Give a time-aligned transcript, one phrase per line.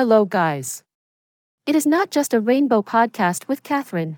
[0.00, 0.82] Hello, guys.
[1.66, 4.16] It is not just a rainbow podcast with Catherine.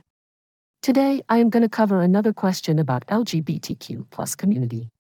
[0.81, 4.91] Today, I am going to cover another question about LGBTQ plus community.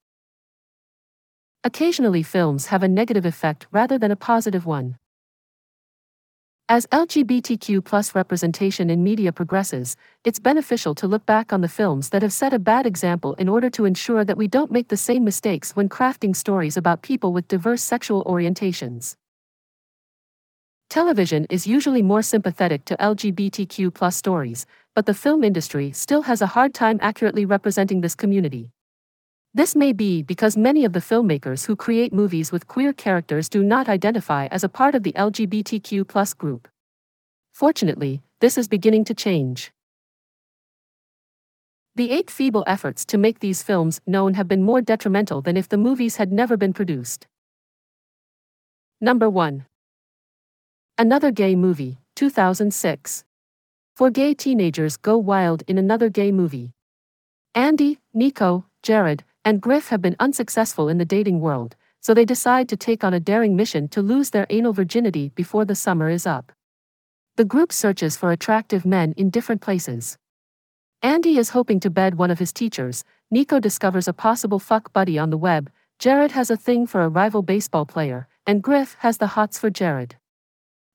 [1.62, 4.98] Occasionally, films have a negative effect rather than a positive one.
[6.69, 9.94] As LGBTQ plus representation in media progresses,
[10.24, 13.49] it's beneficial to look back on the films that have set a bad example in
[13.49, 17.33] order to ensure that we don't make the same mistakes when crafting stories about people
[17.33, 19.14] with diverse sexual orientations.
[20.93, 26.43] Television is usually more sympathetic to LGBTQ plus stories, but the film industry still has
[26.43, 28.69] a hard time accurately representing this community.
[29.55, 33.63] This may be because many of the filmmakers who create movies with queer characters do
[33.63, 36.69] not identify as a part of the LGBTQ group.
[37.55, 39.73] Fortunately, this is beginning to change.
[41.95, 45.71] The eight feeble efforts to make these films known have been more detrimental than if
[45.71, 47.27] the movies had never been produced.
[49.01, 49.65] Number 1.
[51.02, 53.24] Another Gay Movie, 2006.
[53.97, 56.74] For gay teenagers go wild in another gay movie.
[57.57, 62.68] Andy, Nico, Jared, and Griff have been unsuccessful in the dating world, so they decide
[62.68, 66.24] to take on a daring mission to lose their anal virginity before the summer is
[66.24, 66.52] up.
[67.34, 70.18] The group searches for attractive men in different places.
[71.02, 75.18] Andy is hoping to bed one of his teachers, Nico discovers a possible fuck buddy
[75.18, 75.68] on the web,
[75.98, 79.68] Jared has a thing for a rival baseball player, and Griff has the hots for
[79.68, 80.14] Jared.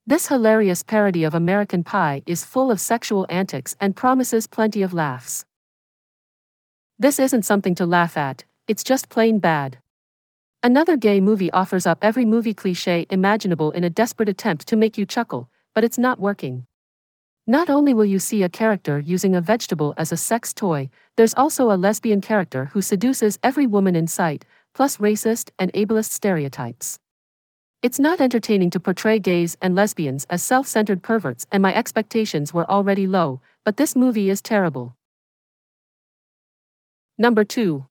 [0.10, 4.94] This hilarious parody of American Pie is full of sexual antics and promises plenty of
[4.94, 5.44] laughs.
[6.98, 9.80] This isn't something to laugh at, it's just plain bad.
[10.64, 14.98] Another gay movie offers up every movie cliche imaginable in a desperate attempt to make
[14.98, 16.66] you chuckle, but it's not working.
[17.46, 21.36] Not only will you see a character using a vegetable as a sex toy, there's
[21.36, 26.98] also a lesbian character who seduces every woman in sight, plus racist and ableist stereotypes.
[27.84, 32.52] It's not entertaining to portray gays and lesbians as self centered perverts, and my expectations
[32.52, 34.96] were already low, but this movie is terrible.
[37.20, 37.86] Number 2.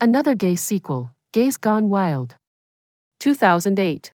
[0.00, 2.34] Another gay sequel, Gays Gone Wild.
[3.20, 4.12] 2008.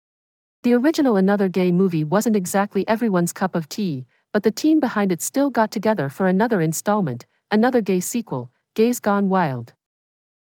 [0.63, 5.11] The original Another Gay movie wasn't exactly everyone's cup of tea, but the team behind
[5.11, 9.73] it still got together for another installment, another gay sequel, Gays Gone Wild.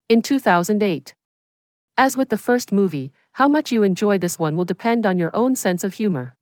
[0.08, 1.14] In 2008.
[1.96, 5.34] As with the first movie, how much you enjoy this one will depend on your
[5.34, 6.36] own sense of humor.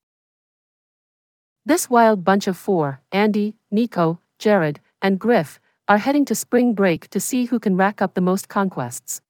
[1.64, 7.08] This wild bunch of four Andy, Nico, Jared, and Griff are heading to spring break
[7.10, 9.20] to see who can rack up the most conquests.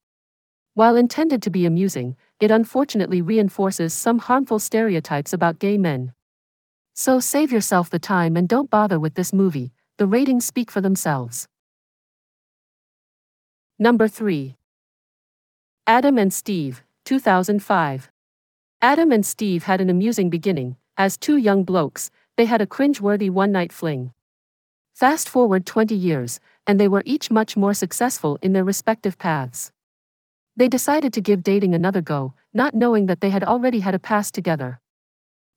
[0.72, 6.14] While intended to be amusing, it unfortunately reinforces some harmful stereotypes about gay men.
[6.94, 10.80] So save yourself the time and don't bother with this movie, the ratings speak for
[10.80, 11.46] themselves.
[13.78, 14.56] Number 3.
[15.86, 18.10] Adam and Steve, 2005.
[18.82, 20.76] Adam and Steve had an amusing beginning.
[20.98, 24.12] As two young blokes, they had a cringe-worthy one-night fling.
[24.92, 29.72] Fast forward 20 years, and they were each much more successful in their respective paths.
[30.54, 33.98] They decided to give dating another go, not knowing that they had already had a
[33.98, 34.78] past together.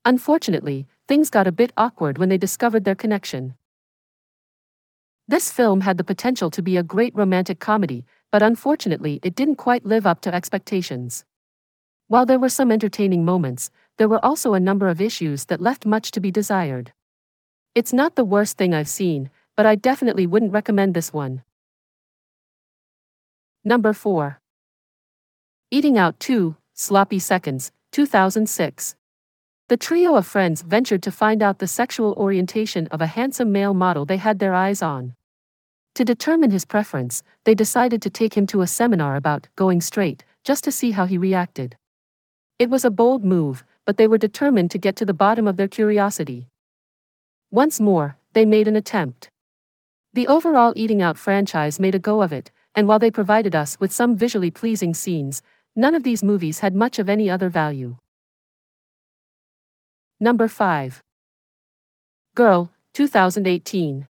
[0.05, 3.55] Unfortunately, things got a bit awkward when they discovered their connection.
[5.27, 9.57] This film had the potential to be a great romantic comedy, but unfortunately, it didn't
[9.57, 11.25] quite live up to expectations.
[12.11, 15.85] While there were some entertaining moments, there were also a number of issues that left
[15.85, 16.91] much to be desired.
[17.73, 21.43] It's not the worst thing I've seen, but I definitely wouldn't recommend this one.
[23.63, 24.41] Number 4.
[25.71, 28.97] Eating Out 2, Sloppy Seconds, 2006.
[29.69, 33.73] The trio of friends ventured to find out the sexual orientation of a handsome male
[33.73, 35.15] model they had their eyes on.
[35.95, 40.25] To determine his preference, they decided to take him to a seminar about going straight,
[40.43, 41.77] just to see how he reacted.
[42.61, 45.57] It was a bold move, but they were determined to get to the bottom of
[45.57, 46.47] their curiosity.
[47.49, 49.31] Once more, they made an attempt.
[50.13, 53.79] The overall Eating Out franchise made a go of it, and while they provided us
[53.79, 55.41] with some visually pleasing scenes,
[55.75, 57.97] none of these movies had much of any other value.
[60.19, 61.01] Number 5.
[62.35, 64.07] Girl, 2018.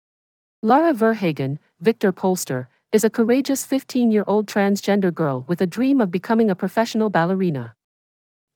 [0.62, 6.00] Lara Verhagen, Victor Polster, is a courageous 15 year old transgender girl with a dream
[6.00, 7.74] of becoming a professional ballerina.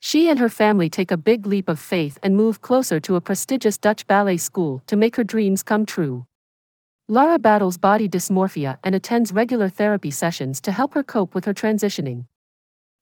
[0.02, 3.20] She and her family take a big leap of faith and move closer to a
[3.20, 6.26] prestigious Dutch ballet school to make her dreams come true.
[7.06, 11.52] Lara battles body dysmorphia and attends regular therapy sessions to help her cope with her
[11.52, 12.24] transitioning.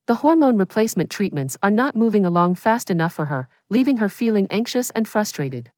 [0.06, 4.48] The hormone replacement treatments are not moving along fast enough for her, leaving her feeling
[4.50, 5.70] anxious and frustrated.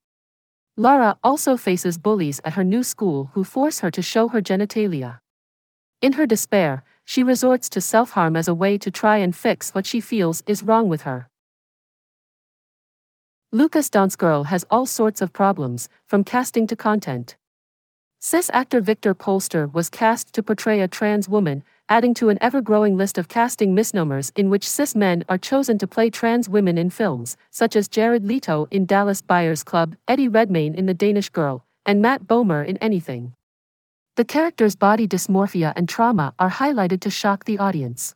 [0.76, 5.19] Lara also faces bullies at her new school who force her to show her genitalia.
[6.00, 9.75] In her despair, she resorts to self harm as a way to try and fix
[9.75, 11.29] what she feels is wrong with her.
[13.51, 17.35] Lucas Girl has all sorts of problems, from casting to content.
[18.21, 22.61] Cis actor Victor Polster was cast to portray a trans woman, adding to an ever
[22.61, 26.79] growing list of casting misnomers in which cis men are chosen to play trans women
[26.79, 31.31] in films, such as Jared Leto in Dallas Buyers Club, Eddie Redmayne in The Danish
[31.31, 33.35] Girl, and Matt Bomer in Anything.
[34.20, 38.14] The character's body dysmorphia and trauma are highlighted to shock the audience.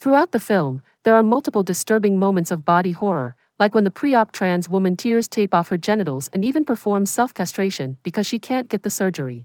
[0.00, 4.32] Throughout the film, there are multiple disturbing moments of body horror, like when the pre-op
[4.32, 8.82] trans woman tears tape off her genitals and even performs self-castration because she can't get
[8.82, 9.44] the surgery.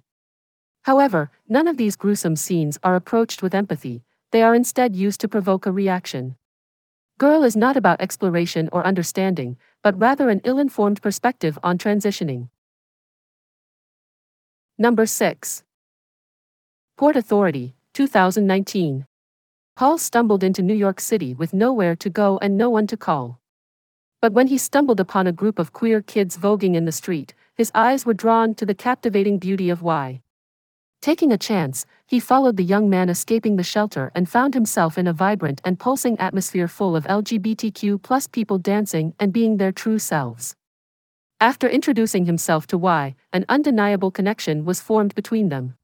[0.84, 5.28] However, none of these gruesome scenes are approached with empathy, they are instead used to
[5.28, 6.38] provoke a reaction.
[7.18, 12.48] Girl is not about exploration or understanding, but rather an ill-informed perspective on transitioning.
[14.78, 15.65] Number 6.
[16.98, 19.06] Port Authority, 2019.
[19.76, 23.42] Paul stumbled into New York City with nowhere to go and no one to call.
[24.22, 27.70] But when he stumbled upon a group of queer kids voguing in the street, his
[27.76, 30.22] eyes were drawn to the captivating beauty of Wye.
[31.02, 35.06] Taking a chance, he followed the young man escaping the shelter and found himself in
[35.06, 40.00] a vibrant and pulsing atmosphere full of LGBTQ plus people dancing and being their true
[40.00, 40.56] selves.
[41.42, 45.76] After introducing himself to Wye, an undeniable connection was formed between them.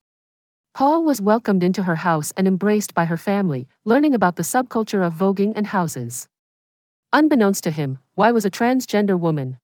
[0.73, 5.05] Paul was welcomed into her house and embraced by her family, learning about the subculture
[5.05, 6.29] of voguing and houses.
[7.11, 9.59] Unbeknownst to him, Wye was a transgender woman.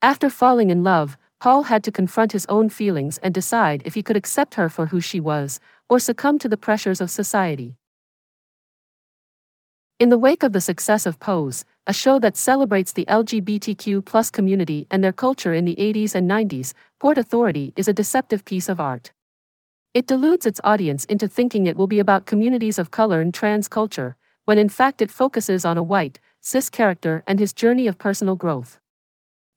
[0.00, 4.02] After falling in love, Paul had to confront his own feelings and decide if he
[4.02, 7.76] could accept her for who she was, or succumb to the pressures of society.
[9.98, 14.86] In the wake of the success of Pose, a show that celebrates the LGBTQ community
[14.90, 18.80] and their culture in the 80s and 90s, Port Authority is a deceptive piece of
[18.80, 19.12] art.
[19.94, 23.68] It deludes its audience into thinking it will be about communities of color and trans
[23.68, 24.16] culture,
[24.46, 28.34] when in fact it focuses on a white, cis character and his journey of personal
[28.34, 28.80] growth.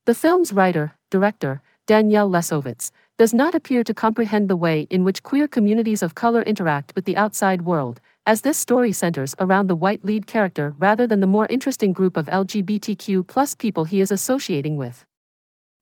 [0.03, 5.23] The film's writer, director, Danielle Lessovitz, does not appear to comprehend the way in which
[5.23, 9.75] queer communities of color interact with the outside world, as this story centers around the
[9.75, 14.75] white lead character rather than the more interesting group of LGBTQ people he is associating
[14.75, 15.05] with.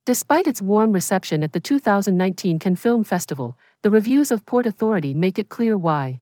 [0.06, 5.14] Despite its warm reception at the 2019 Cannes Film Festival, the reviews of Port Authority
[5.14, 6.20] make it clear why.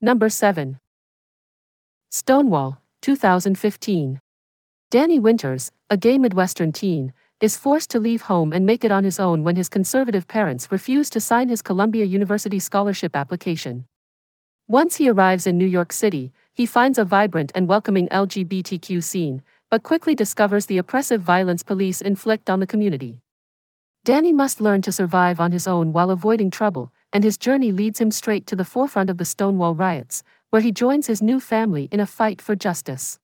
[0.00, 0.80] Number 7.
[2.10, 4.22] Stonewall, 2015.
[4.90, 7.12] Danny Winters, a gay Midwestern teen,
[7.42, 10.72] is forced to leave home and make it on his own when his conservative parents
[10.72, 13.84] refuse to sign his Columbia University scholarship application.
[14.66, 19.42] Once he arrives in New York City, he finds a vibrant and welcoming LGBTQ scene,
[19.70, 23.20] but quickly discovers the oppressive violence police inflict on the community.
[24.04, 28.00] Danny must learn to survive on his own while avoiding trouble, and his journey leads
[28.00, 31.88] him straight to the forefront of the Stonewall riots, where he joins his new family
[31.90, 33.18] in a fight for justice.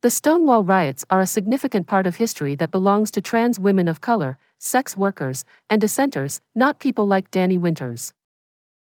[0.00, 4.00] The Stonewall riots are a significant part of history that belongs to trans women of
[4.00, 8.12] color, sex workers, and dissenters, not people like Danny Winters.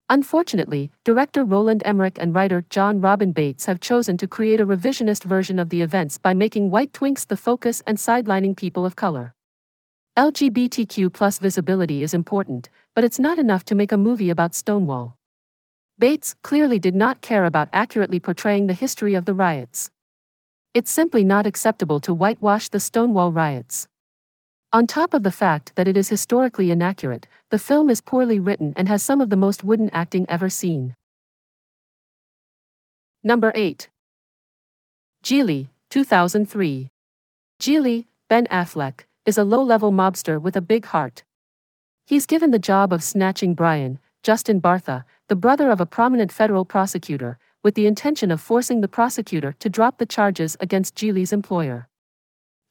[0.08, 5.24] Unfortunately, director Roland Emmerich and writer Jon Robin Baitz have chosen to create a revisionist
[5.24, 9.34] version of the events by making white twinks the focus and sidelining people of color.
[10.16, 15.18] LGBTQ plus visibility is important, but it's not enough to make a movie about Stonewall.
[16.00, 19.90] Baitz clearly did not care about accurately portraying the history of the riots.
[20.72, 23.88] It's simply not acceptable to whitewash the Stonewall riots.
[24.76, 28.74] On top of the fact that it is historically inaccurate, the film is poorly written
[28.76, 30.94] and has some of the most wooden acting ever seen.
[33.24, 33.88] Number 8.
[35.24, 36.90] Gigli, 2003.
[37.58, 41.22] Gigli, Ben Affleck, is a low level mobster with a big heart.
[42.04, 46.66] He's given the job of snatching Brian, Justin Bartha, the brother of a prominent federal
[46.66, 51.88] prosecutor, with the intention of forcing the prosecutor to drop the charges against Gigli's employer.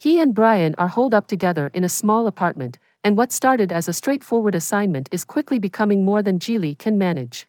[0.05, 3.87] He and Brian are holed up together in a small apartment, and what started as
[3.87, 7.47] a straightforward assignment is quickly becoming more than Gigli can manage.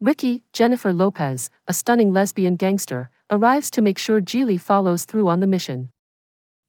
[0.00, 5.40] Ricki, Jennifer Lopez, a stunning lesbian gangster, arrives to make sure Gigli follows through on
[5.40, 5.90] the mission.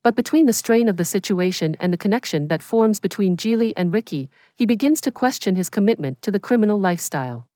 [0.02, 3.94] But between the strain of the situation and the connection that forms between Gigli and
[3.94, 7.48] Ricki, he begins to question his commitment to the criminal lifestyle.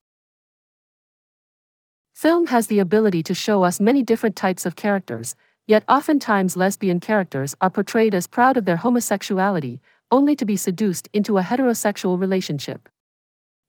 [2.13, 5.35] Film has the ability to show us many different types of characters,
[5.69, 11.07] Yet oftentimes lesbian characters are portrayed as proud of their homosexuality, only to be seduced
[11.13, 12.89] into a heterosexual relationship.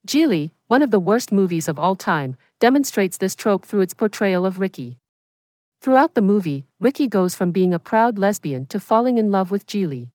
[0.07, 4.47] Gigli, one of the worst movies of all time, demonstrates this trope through its portrayal
[4.47, 4.97] of Ricki.
[5.79, 9.67] Throughout the movie, Ricki goes from being a proud lesbian to falling in love with
[9.67, 10.09] Gigli.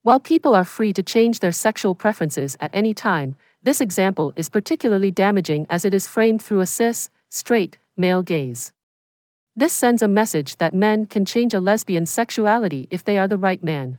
[0.00, 4.48] While people are free to change their sexual preferences at any time, this example is
[4.48, 8.72] particularly damaging as it is framed through a cis, straight, male gaze.
[9.54, 13.36] This sends a message that men can change a lesbian's sexuality if they are the
[13.36, 13.98] right man.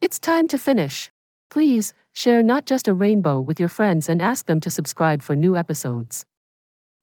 [0.00, 1.12] It's time to finish.
[1.48, 5.36] Please, share not just a rainbow with your friends and ask them to subscribe for
[5.36, 6.26] new episodes.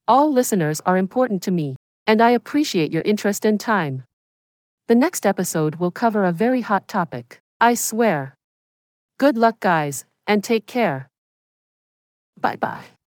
[0.08, 4.04] All listeners are important to me, and I appreciate your interest and time.
[4.88, 8.36] The next episode will cover a very hot topic, I swear.
[9.18, 11.10] Good luck, guys, and take care.
[12.38, 13.01] Bye bye.